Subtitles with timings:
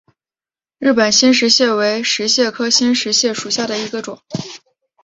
[0.79, 4.19] 日本新石蟹为石蟹科新石蟹属下的一个种。